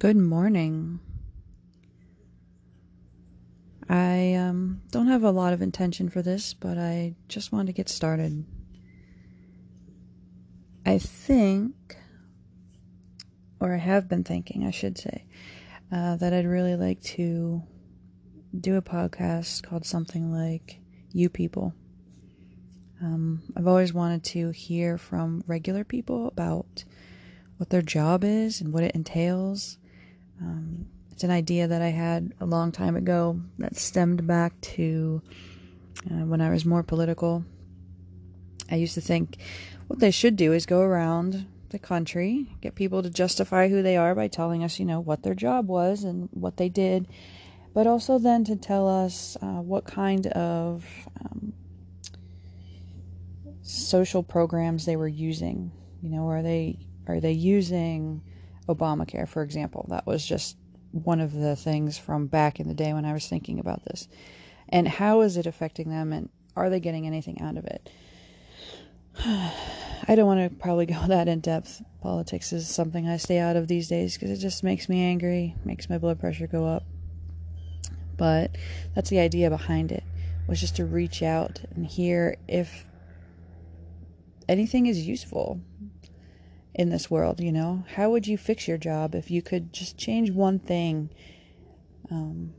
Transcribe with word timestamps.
Good 0.00 0.16
morning. 0.16 1.00
I 3.88 4.34
um, 4.34 4.80
don't 4.92 5.08
have 5.08 5.24
a 5.24 5.32
lot 5.32 5.52
of 5.52 5.60
intention 5.60 6.08
for 6.08 6.22
this, 6.22 6.54
but 6.54 6.78
I 6.78 7.16
just 7.26 7.50
wanted 7.50 7.66
to 7.66 7.72
get 7.72 7.88
started. 7.88 8.44
I 10.86 10.98
think, 10.98 11.96
or 13.58 13.74
I 13.74 13.78
have 13.78 14.08
been 14.08 14.22
thinking, 14.22 14.64
I 14.64 14.70
should 14.70 14.98
say, 14.98 15.24
uh, 15.90 16.14
that 16.14 16.32
I'd 16.32 16.46
really 16.46 16.76
like 16.76 17.02
to 17.14 17.64
do 18.56 18.76
a 18.76 18.82
podcast 18.82 19.64
called 19.64 19.84
something 19.84 20.30
like 20.30 20.78
You 21.10 21.28
People. 21.28 21.74
Um, 23.02 23.42
I've 23.56 23.66
always 23.66 23.92
wanted 23.92 24.22
to 24.24 24.50
hear 24.50 24.96
from 24.96 25.42
regular 25.48 25.82
people 25.82 26.28
about 26.28 26.84
what 27.56 27.70
their 27.70 27.82
job 27.82 28.22
is 28.22 28.60
and 28.60 28.72
what 28.72 28.84
it 28.84 28.94
entails. 28.94 29.78
Um, 30.40 30.86
it's 31.12 31.24
an 31.24 31.30
idea 31.30 31.66
that 31.66 31.82
I 31.82 31.88
had 31.88 32.32
a 32.40 32.46
long 32.46 32.70
time 32.70 32.94
ago 32.94 33.40
that 33.58 33.76
stemmed 33.76 34.26
back 34.26 34.60
to 34.60 35.20
uh, 36.10 36.24
when 36.24 36.40
I 36.40 36.50
was 36.50 36.64
more 36.64 36.82
political. 36.82 37.44
I 38.70 38.76
used 38.76 38.94
to 38.94 39.00
think 39.00 39.36
what 39.88 39.98
they 39.98 40.10
should 40.10 40.36
do 40.36 40.52
is 40.52 40.66
go 40.66 40.80
around 40.80 41.46
the 41.70 41.78
country, 41.78 42.46
get 42.60 42.74
people 42.74 43.02
to 43.02 43.10
justify 43.10 43.68
who 43.68 43.82
they 43.82 43.96
are 43.96 44.14
by 44.14 44.28
telling 44.28 44.62
us, 44.62 44.78
you 44.78 44.86
know, 44.86 45.00
what 45.00 45.22
their 45.22 45.34
job 45.34 45.68
was 45.68 46.04
and 46.04 46.28
what 46.32 46.56
they 46.56 46.68
did, 46.68 47.08
but 47.74 47.86
also 47.86 48.18
then 48.18 48.44
to 48.44 48.56
tell 48.56 48.88
us 48.88 49.36
uh, 49.42 49.60
what 49.60 49.84
kind 49.84 50.28
of 50.28 50.84
um, 51.20 51.52
social 53.62 54.22
programs 54.22 54.86
they 54.86 54.96
were 54.96 55.08
using. 55.08 55.72
You 56.00 56.10
know, 56.10 56.28
are 56.28 56.42
they 56.42 56.78
are 57.06 57.20
they 57.20 57.32
using 57.32 58.22
Obamacare, 58.68 59.28
for 59.28 59.42
example? 59.42 59.86
That 59.88 60.06
was 60.06 60.24
just 60.24 60.56
one 60.92 61.20
of 61.20 61.32
the 61.32 61.56
things 61.56 61.98
from 61.98 62.26
back 62.26 62.60
in 62.60 62.68
the 62.68 62.74
day 62.74 62.92
when 62.92 63.04
I 63.04 63.12
was 63.12 63.26
thinking 63.26 63.58
about 63.58 63.84
this. 63.84 64.08
And 64.68 64.86
how 64.86 65.20
is 65.22 65.36
it 65.36 65.46
affecting 65.46 65.88
them 65.88 66.12
and 66.12 66.28
are 66.56 66.70
they 66.70 66.80
getting 66.80 67.06
anything 67.06 67.40
out 67.40 67.56
of 67.56 67.64
it? 67.64 67.90
I 70.08 70.14
don't 70.14 70.26
want 70.26 70.50
to 70.50 70.56
probably 70.56 70.86
go 70.86 71.00
that 71.08 71.28
in 71.28 71.40
depth. 71.40 71.82
Politics 72.00 72.52
is 72.52 72.68
something 72.68 73.08
I 73.08 73.16
stay 73.16 73.38
out 73.38 73.56
of 73.56 73.68
these 73.68 73.88
days 73.88 74.14
because 74.14 74.30
it 74.30 74.40
just 74.40 74.62
makes 74.62 74.88
me 74.88 75.02
angry, 75.02 75.56
makes 75.64 75.90
my 75.90 75.98
blood 75.98 76.20
pressure 76.20 76.46
go 76.46 76.66
up. 76.66 76.84
But 78.16 78.56
that's 78.94 79.10
the 79.10 79.20
idea 79.20 79.50
behind 79.50 79.92
it 79.92 80.04
was 80.46 80.60
just 80.60 80.76
to 80.76 80.84
reach 80.84 81.22
out 81.22 81.60
and 81.74 81.86
hear 81.86 82.36
if 82.48 82.86
anything 84.48 84.86
is 84.86 85.06
useful 85.06 85.60
in 86.78 86.90
this 86.90 87.10
world, 87.10 87.40
you 87.40 87.50
know? 87.50 87.84
How 87.96 88.08
would 88.08 88.28
you 88.28 88.38
fix 88.38 88.68
your 88.68 88.78
job 88.78 89.14
if 89.16 89.30
you 89.30 89.42
could 89.42 89.72
just 89.72 89.98
change 89.98 90.30
one 90.30 90.60
thing? 90.60 91.10
Um, 92.08 92.54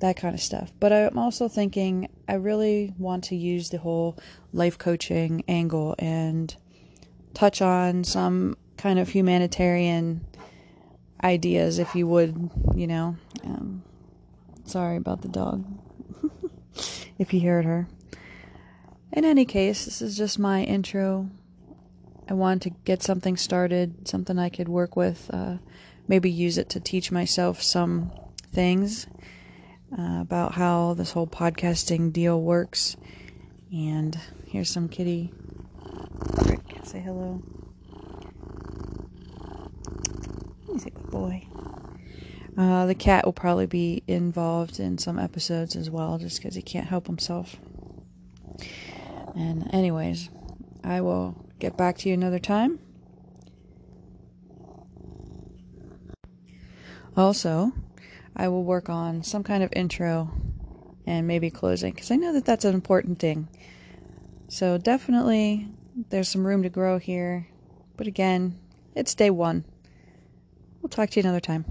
that 0.00 0.16
kind 0.16 0.34
of 0.34 0.40
stuff. 0.40 0.72
But 0.80 0.92
I'm 0.92 1.16
also 1.16 1.48
thinking 1.48 2.08
I 2.28 2.34
really 2.34 2.92
want 2.98 3.22
to 3.24 3.36
use 3.36 3.70
the 3.70 3.78
whole 3.78 4.18
life 4.52 4.76
coaching 4.76 5.44
angle 5.46 5.94
and 5.98 6.54
touch 7.34 7.62
on 7.62 8.02
some 8.02 8.56
kind 8.76 8.98
of 8.98 9.10
humanitarian 9.10 10.26
ideas, 11.22 11.78
if 11.78 11.94
you 11.94 12.08
would, 12.08 12.50
you 12.74 12.88
know. 12.88 13.16
Um, 13.44 13.84
sorry 14.64 14.96
about 14.96 15.22
the 15.22 15.28
dog, 15.28 15.64
if 17.18 17.32
you 17.32 17.40
heard 17.40 17.64
her. 17.64 17.86
In 19.12 19.24
any 19.24 19.44
case, 19.44 19.84
this 19.84 20.02
is 20.02 20.16
just 20.16 20.36
my 20.38 20.64
intro 20.64 21.30
I 22.28 22.34
wanted 22.34 22.62
to 22.62 22.70
get 22.84 23.02
something 23.02 23.36
started, 23.36 24.08
something 24.08 24.38
I 24.38 24.48
could 24.48 24.68
work 24.68 24.96
with, 24.96 25.28
uh, 25.32 25.56
maybe 26.08 26.30
use 26.30 26.58
it 26.58 26.68
to 26.70 26.80
teach 26.80 27.10
myself 27.10 27.62
some 27.62 28.12
things 28.52 29.06
uh, 29.98 30.20
about 30.20 30.52
how 30.52 30.94
this 30.94 31.12
whole 31.12 31.26
podcasting 31.26 32.12
deal 32.12 32.40
works. 32.40 32.96
And 33.72 34.18
here's 34.46 34.70
some 34.70 34.88
kitty. 34.88 35.32
Rick, 36.46 36.60
say 36.84 37.00
hello. 37.00 37.42
He's 40.70 40.86
a 40.86 40.90
good 40.90 41.10
boy. 41.10 41.46
Uh, 42.56 42.86
the 42.86 42.94
cat 42.94 43.24
will 43.24 43.32
probably 43.32 43.66
be 43.66 44.02
involved 44.06 44.78
in 44.78 44.98
some 44.98 45.18
episodes 45.18 45.74
as 45.74 45.90
well, 45.90 46.18
just 46.18 46.38
because 46.38 46.54
he 46.54 46.62
can't 46.62 46.86
help 46.86 47.06
himself. 47.06 47.56
And, 49.34 49.72
anyways, 49.74 50.28
I 50.84 51.00
will 51.00 51.41
get 51.62 51.76
back 51.76 51.96
to 51.96 52.08
you 52.08 52.14
another 52.14 52.40
time. 52.40 52.80
Also, 57.16 57.72
I 58.34 58.48
will 58.48 58.64
work 58.64 58.88
on 58.88 59.22
some 59.22 59.44
kind 59.44 59.62
of 59.62 59.72
intro 59.76 60.32
and 61.06 61.28
maybe 61.28 61.50
closing 61.50 61.92
because 61.92 62.10
I 62.10 62.16
know 62.16 62.32
that 62.32 62.44
that's 62.44 62.64
an 62.64 62.74
important 62.74 63.20
thing. 63.20 63.46
So, 64.48 64.76
definitely, 64.76 65.68
there's 66.10 66.28
some 66.28 66.44
room 66.44 66.64
to 66.64 66.68
grow 66.68 66.98
here. 66.98 67.46
But 67.96 68.08
again, 68.08 68.58
it's 68.96 69.14
day 69.14 69.30
one. 69.30 69.64
We'll 70.80 70.90
talk 70.90 71.10
to 71.10 71.20
you 71.20 71.24
another 71.24 71.38
time. 71.38 71.64